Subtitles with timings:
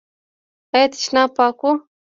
[0.75, 1.71] ایا تشناب پاک و؟